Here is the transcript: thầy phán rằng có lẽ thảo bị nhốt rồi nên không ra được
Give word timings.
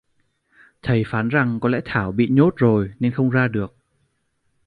thầy 0.81 1.03
phán 1.07 1.29
rằng 1.29 1.59
có 1.59 1.69
lẽ 1.69 1.81
thảo 1.85 2.11
bị 2.11 2.27
nhốt 2.27 2.53
rồi 2.55 2.93
nên 2.99 3.11
không 3.11 3.29
ra 3.29 3.47
được 3.47 3.75